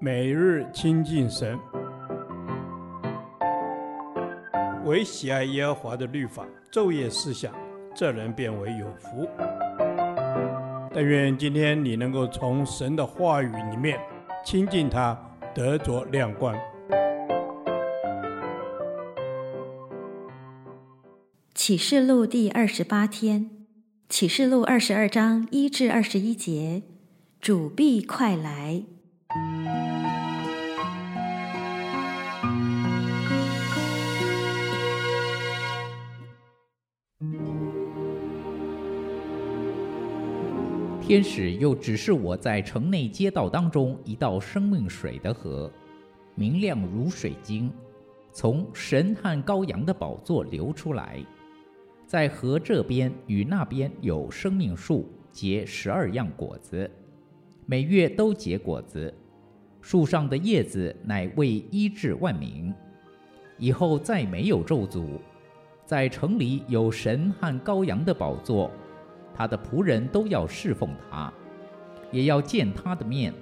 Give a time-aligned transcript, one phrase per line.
[0.00, 1.58] 每日亲近神，
[4.84, 7.54] 唯喜爱耶和华的律法，昼夜思想，
[7.94, 9.28] 这人便为有福。
[10.92, 13.98] 但愿今天你能够从神的话语里面
[14.44, 15.18] 亲近他，
[15.54, 16.54] 得着亮光。
[21.54, 23.50] 启示录第二十八天，
[24.08, 26.82] 启示录二十二章一至二十一节，
[27.40, 28.84] 主必快来。
[41.06, 45.70] 天使又指示我在城内街道当中一道生命水的河，
[46.34, 47.70] 明亮如水晶，
[48.32, 51.22] 从神和羔羊的宝座流出来。
[52.06, 56.90] 在河这边与那边有生命树，结十二样果子，
[57.66, 59.12] 每月都结果子。
[59.82, 62.72] 树上的叶子乃为医治万民。
[63.58, 65.04] 以后再没有咒诅。
[65.84, 68.70] 在城里有神和羔羊的宝座。
[69.34, 71.32] 他的仆人都要侍奉他，
[72.12, 73.34] 也要见他的面。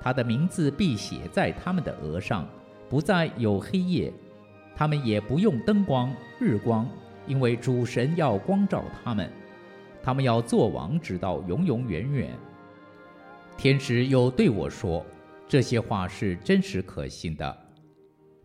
[0.00, 2.48] 他的名字必写在他们的额上，
[2.88, 4.12] 不再有黑夜。
[4.74, 6.88] 他们也不用灯光、日光，
[7.26, 9.30] 因为主神要光照他们。
[10.02, 12.30] 他们要做王，直到永永远远。
[13.58, 15.04] 天使又对我说
[15.46, 17.58] ：“这些话是真实可信的。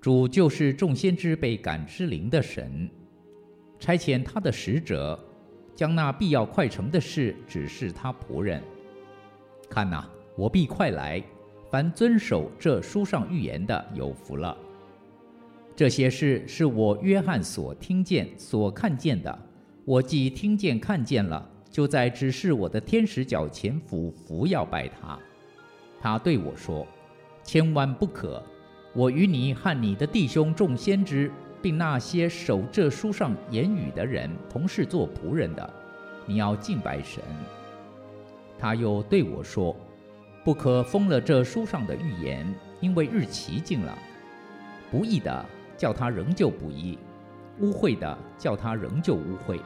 [0.00, 2.88] 主就是众先知被感之灵的神，
[3.78, 5.22] 差遣他的使者。”
[5.74, 8.62] 将那必要快成的事指示他仆人。
[9.68, 11.22] 看哪，我必快来。
[11.70, 14.54] 凡遵守这书上预言的，有福了。
[15.74, 19.38] 这些事是我约翰所听见、所看见的。
[19.86, 25.18] 我既听见、看见了，就在指示我的天使脚前俯伏要拜他。
[25.98, 26.86] 他对我说
[27.42, 28.42] ：“千万不可！
[28.94, 31.32] 我与你和你的弟兄众先知。”
[31.62, 35.74] 并那些守这书上言语的人，同是做仆人的，
[36.26, 37.22] 你要敬拜神。
[38.58, 39.74] 他又对我说
[40.44, 43.96] ：“不可封了这书上的预言，因为日期近了。
[44.90, 45.46] 不义的
[45.76, 46.98] 叫他仍旧不义，
[47.60, 49.60] 污秽的叫他仍旧污秽，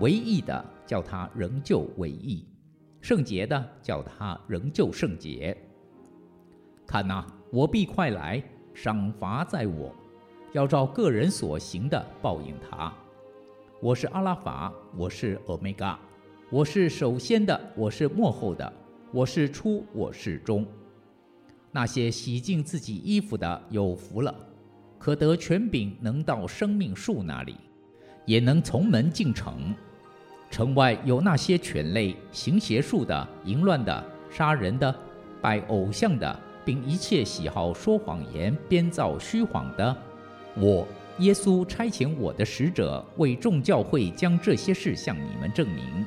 [0.00, 2.46] 唯义的叫他仍旧唯义，
[3.00, 5.56] 圣洁的叫他仍旧圣洁。
[6.86, 9.94] 看哪，我必快来，赏罚在我。”
[10.54, 12.92] 要照个人所行的报应他。
[13.80, 15.98] 我是阿拉法，我是欧米伽，
[16.48, 18.72] 我是首先的，我是末后的，
[19.10, 20.64] 我是初，我是终。
[21.72, 24.32] 那些洗净自己衣服的有福了，
[24.96, 27.56] 可得权柄，能到生命树那里，
[28.24, 29.74] 也能从门进城。
[30.52, 34.94] 城外有那些犬类、行邪术的、淫乱的、杀人的、
[35.42, 39.96] 拜偶像的，并一切喜好说谎言、编造虚谎的。
[40.56, 40.86] 我
[41.18, 46.06] 耶稣差遣我的使者，为众教会将这些事向你们证明。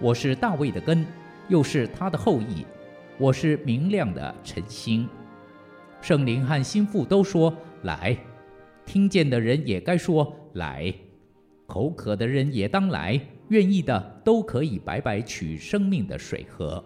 [0.00, 1.04] 我是大卫的根，
[1.48, 2.64] 又是他的后裔。
[3.18, 5.08] 我是明亮的晨星。
[6.00, 8.16] 圣灵和心腹都说来，
[8.86, 10.92] 听见的人也该说来，
[11.66, 16.82] 口渴的人也当来，愿意的都可以白白取生命的水喝。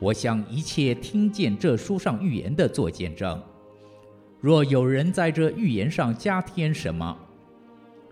[0.00, 3.40] 我向一切听见这书上预言的做见证。
[4.44, 7.16] 若有人在这预言上加添什么，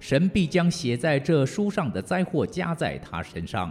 [0.00, 3.70] 神必将写在这书上的灾祸加在他身上。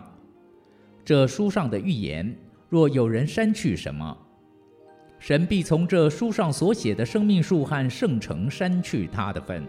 [1.04, 2.38] 这书上的预言，
[2.70, 4.16] 若有人删去什么，
[5.18, 9.66] 神必从这书上所写的生命树和圣城删去他的份。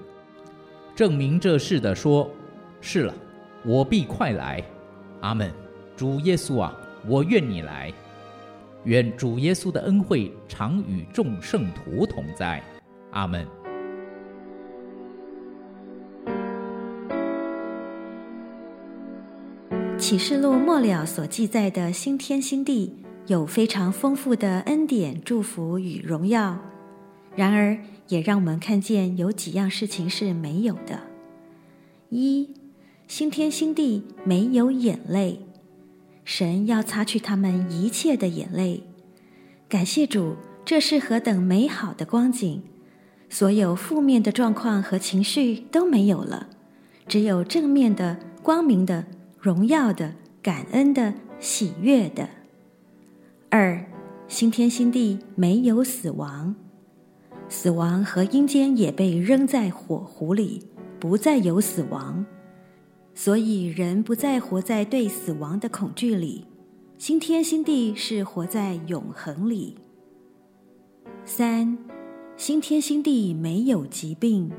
[0.94, 2.30] 证明这事的说：
[2.82, 3.14] 是了，
[3.64, 4.62] 我必快来。
[5.22, 5.50] 阿门。
[5.96, 6.76] 主耶稣啊，
[7.06, 7.90] 我愿你来。
[8.84, 12.62] 愿主耶稣的恩惠常与众圣徒同在。
[13.12, 13.46] 阿门。
[19.96, 22.96] 启示录末了所记载的新天新地，
[23.28, 26.58] 有非常丰富的恩典、祝福与荣耀。
[27.36, 27.78] 然而，
[28.08, 30.98] 也让我们看见有几样事情是没有的：
[32.10, 32.52] 一，
[33.06, 35.40] 新天新地没有眼泪，
[36.24, 38.82] 神要擦去他们一切的眼泪。
[39.68, 42.62] 感谢主，这是何等美好的光景！
[43.32, 46.50] 所有负面的状况和情绪都没有了，
[47.08, 49.06] 只有正面的、光明的、
[49.40, 50.12] 荣耀的、
[50.42, 52.28] 感恩的、喜悦的。
[53.48, 53.82] 二，
[54.28, 56.54] 新天新地没有死亡，
[57.48, 60.66] 死亡和阴间也被扔在火湖里，
[61.00, 62.26] 不再有死亡，
[63.14, 66.44] 所以人不再活在对死亡的恐惧里。
[66.98, 69.78] 新天新地是活在永恒里。
[71.24, 71.78] 三，
[72.36, 74.50] 新天新地没有疾病，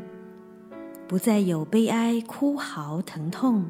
[1.08, 3.66] 不再有悲哀、哭嚎、疼痛，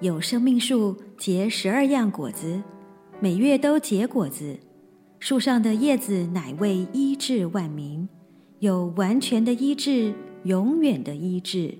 [0.00, 2.60] 有生命树结十二样果子，
[3.20, 4.58] 每月都结果子，
[5.20, 8.08] 树上的叶子乃为医治万民，
[8.58, 10.14] 有完全的医治，
[10.44, 11.76] 永远的医治。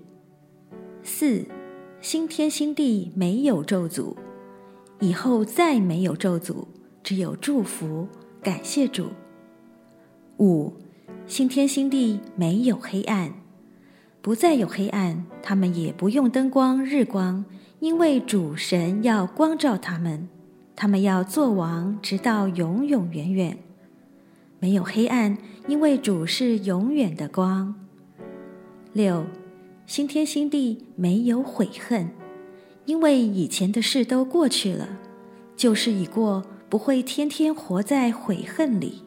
[1.03, 1.45] 四，
[2.01, 4.15] 新天新地没有咒诅。
[5.01, 6.67] 以后再没有咒诅，
[7.03, 8.07] 只有祝福。
[8.43, 9.07] 感谢主。
[10.39, 10.73] 五，
[11.29, 13.35] 新天新地没有黑暗，
[14.23, 17.45] 不再有黑暗，他们也不用灯光、日光，
[17.81, 20.27] 因为主神要光照他们，
[20.75, 23.59] 他们要做王，直到永永远远。
[24.59, 25.37] 没有黑暗，
[25.67, 27.75] 因为主是永远的光。
[28.95, 29.27] 六，
[29.87, 32.09] 新天新地没有悔恨。
[32.87, 34.89] 因为以前的事都过去了，
[35.55, 39.03] 旧事已过，不会天天活在悔恨里。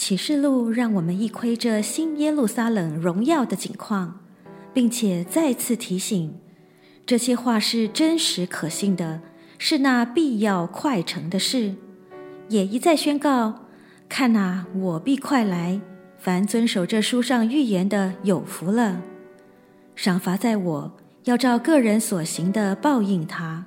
[0.00, 4.18] 启示录让我们一窥这新耶路撒冷荣耀的景况，
[4.72, 6.34] 并且再次提醒，
[7.04, 9.20] 这些话是真实可信的，
[9.58, 11.74] 是那必要快成的事。
[12.48, 13.66] 也一再宣告：
[14.08, 15.78] 看哪，我必快来，
[16.18, 19.02] 凡遵守这书上预言的，有福了。
[19.94, 20.92] 赏罚在我。
[21.24, 23.66] 要照个人所行的报应他。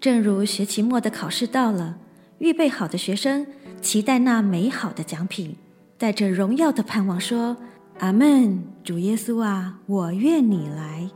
[0.00, 1.98] 正如学期末的考试到了，
[2.38, 3.44] 预备好的学生
[3.80, 5.56] 期待那美好的奖品，
[5.96, 7.56] 带着荣耀的盼望说
[8.00, 11.08] ：“阿门，主耶稣啊，我愿你来。”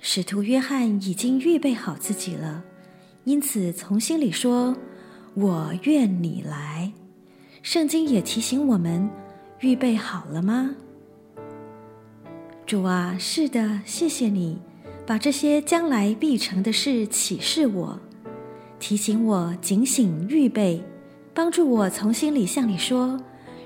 [0.00, 2.62] 使徒约翰已经预备好自己了，
[3.24, 4.76] 因此从心里说
[5.34, 6.92] ：“我愿你来。”
[7.62, 9.10] 圣经也提醒我们：
[9.60, 10.74] 预备好了吗？
[12.64, 14.58] 主啊，是的，谢谢你，
[15.06, 17.98] 把这些将来必成的事启示我，
[18.80, 20.82] 提醒我警醒预备，
[21.34, 23.20] 帮助我从心里向你说：“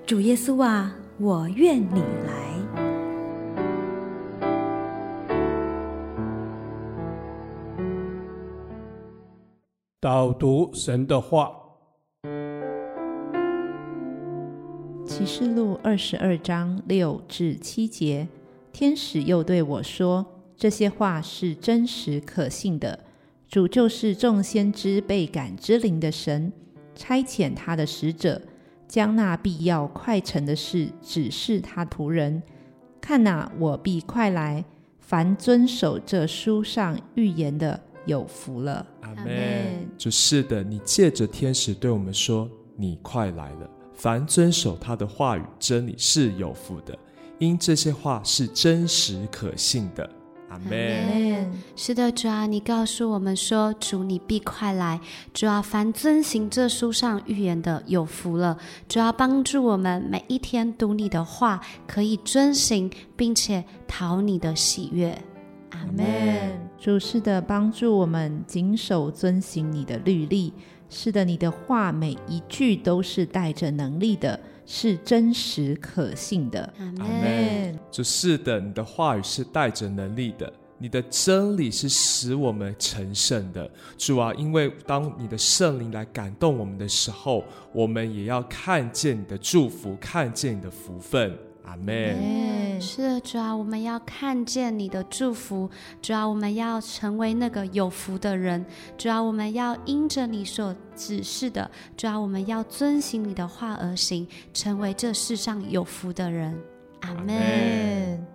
[0.04, 2.32] 主耶稣啊，我愿你来。”
[10.00, 11.52] 导读神的话，
[15.06, 18.26] 启示录二十二章六至七节。
[18.72, 20.26] 天使又对我说
[20.56, 22.98] ：“这些话是真实可信的。
[23.52, 26.50] 主就是众先知被感之灵的神，
[26.94, 28.40] 差遣他的使者，
[28.88, 32.42] 将那必要快成的事指示他仆人。
[32.98, 34.64] 看哪，我必快来。
[35.00, 39.86] 凡遵守这书上预言的，有福了。”阿门。
[39.98, 46.98] 就是的，你借着天使对我们说：“你快来了。”凡遵守他的话语真理是有福的。
[47.38, 50.08] 因这些话是真实可信的，
[50.52, 51.50] 阿门。
[51.74, 55.00] 是的，主啊，你告诉我们说，主你必快来。
[55.32, 58.58] 主啊，凡遵行这书上预言的，有福了。
[58.86, 65.16] 主啊，帮助我们每一天读你的话，可以遵行，并且讨你的喜悦，
[65.70, 66.04] 阿门。
[66.78, 70.52] 主是的，帮助我们谨守遵行你的律例。
[70.90, 74.38] 是的，你的话每一句都是带着能力的。
[74.74, 77.78] 是真实可信的，阿门。
[77.90, 83.70] 就是的，你的话语是带着能力的，你的真理是使我们成圣的。
[83.98, 91.36] 主啊，因为当你的圣灵来感动我们的时候，我们也要看见你的祝福，看见你的福分。
[91.64, 92.80] 阿门。
[92.80, 98.64] 是的，主啊，我们要看见你的祝福，主啊，我们要成为那个有福的人，
[98.98, 106.58] 主啊，我们要因着你所指示的，主啊，我们要遵行你的话而行，成为这世上有福的人。
[107.00, 108.26] 阿门。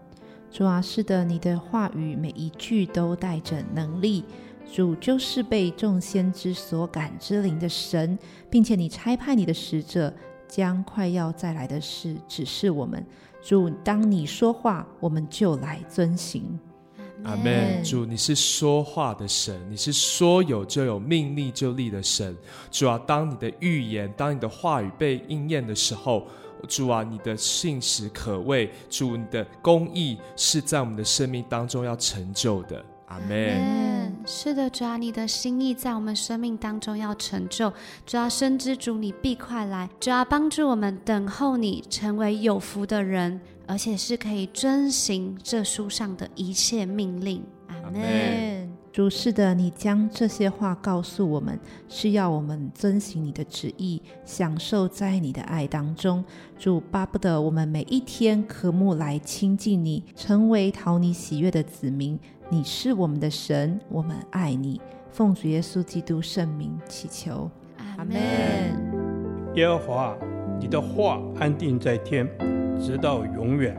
[0.49, 4.23] 主啊，是的，你的话语每一句都带着能力。
[4.69, 8.19] 主就是被众先知所感之灵的神，
[8.49, 10.13] 并且你差派你的使者。
[10.47, 13.05] 将快要再来的事指示我们，
[13.41, 16.59] 主，当你说话，我们就来遵行。
[17.23, 17.83] 阿门。
[17.83, 22.35] 主，你是说话的神，你是说有就有，命立就立的神。
[22.69, 26.27] 主啊，当你的预言，当你的话语被应验的时候，
[26.67, 32.85] 主啊，你的信实可畏，主，你的公义是在我们的生命当中要成就的。
[33.07, 33.96] 阿门。
[34.29, 37.71] 是的，主啊，你的心意在我们生命当中要成就。
[38.05, 39.89] 主啊，深知主你必快来。
[40.01, 47.41] 主啊，帮助我们等候你，成为有福的人，而且是可以遵行这书上的一切命令。
[47.67, 48.67] 阿门。
[48.91, 51.57] 主是的，你将这些话告诉我们，
[51.87, 56.25] 是要我们遵行你的旨意，享受在你的爱当中。
[56.57, 62.19] 主巴不得我们每一天渴慕来亲近你，成为讨你喜悦的子民。
[62.49, 64.79] 你是我们的神，我们爱你。
[65.11, 67.51] 奉主耶稣基督圣名祈求，
[67.97, 68.15] 阿门。
[69.55, 70.17] 耶和华，
[70.57, 72.25] 你的话安定在天，
[72.79, 73.75] 直到永远。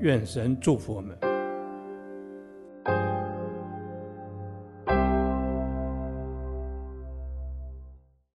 [0.00, 1.16] 愿神祝福我们。